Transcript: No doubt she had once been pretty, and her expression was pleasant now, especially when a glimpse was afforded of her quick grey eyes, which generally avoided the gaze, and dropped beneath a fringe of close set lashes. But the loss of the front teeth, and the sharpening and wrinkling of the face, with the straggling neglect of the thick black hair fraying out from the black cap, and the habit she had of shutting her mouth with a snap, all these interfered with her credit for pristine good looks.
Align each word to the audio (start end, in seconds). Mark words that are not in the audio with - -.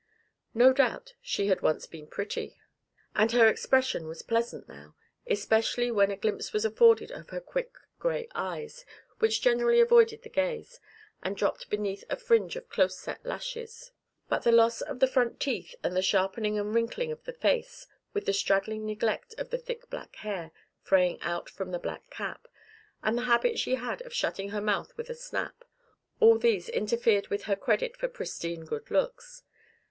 No 0.55 0.73
doubt 0.73 1.13
she 1.21 1.45
had 1.45 1.61
once 1.61 1.85
been 1.85 2.07
pretty, 2.07 2.57
and 3.15 3.31
her 3.33 3.47
expression 3.47 4.07
was 4.07 4.23
pleasant 4.23 4.67
now, 4.67 4.95
especially 5.27 5.91
when 5.91 6.09
a 6.09 6.17
glimpse 6.17 6.51
was 6.53 6.65
afforded 6.65 7.11
of 7.11 7.29
her 7.29 7.39
quick 7.39 7.73
grey 7.99 8.27
eyes, 8.33 8.83
which 9.19 9.43
generally 9.43 9.79
avoided 9.79 10.23
the 10.23 10.29
gaze, 10.29 10.79
and 11.21 11.37
dropped 11.37 11.69
beneath 11.69 12.03
a 12.09 12.15
fringe 12.15 12.55
of 12.55 12.67
close 12.67 12.97
set 12.97 13.23
lashes. 13.23 13.91
But 14.27 14.41
the 14.41 14.51
loss 14.51 14.81
of 14.81 15.01
the 15.01 15.07
front 15.07 15.39
teeth, 15.39 15.75
and 15.83 15.95
the 15.95 16.01
sharpening 16.01 16.57
and 16.57 16.73
wrinkling 16.73 17.11
of 17.11 17.23
the 17.25 17.33
face, 17.33 17.85
with 18.11 18.25
the 18.25 18.33
straggling 18.33 18.87
neglect 18.87 19.35
of 19.37 19.51
the 19.51 19.59
thick 19.59 19.87
black 19.91 20.15
hair 20.15 20.49
fraying 20.81 21.21
out 21.21 21.47
from 21.47 21.69
the 21.69 21.77
black 21.77 22.09
cap, 22.09 22.47
and 23.03 23.19
the 23.19 23.25
habit 23.29 23.59
she 23.59 23.75
had 23.75 24.01
of 24.01 24.15
shutting 24.15 24.49
her 24.49 24.61
mouth 24.61 24.97
with 24.97 25.11
a 25.11 25.13
snap, 25.15 25.63
all 26.19 26.39
these 26.39 26.69
interfered 26.69 27.27
with 27.27 27.43
her 27.43 27.55
credit 27.55 27.95
for 27.95 28.07
pristine 28.07 28.65
good 28.65 28.89
looks. 28.89 29.43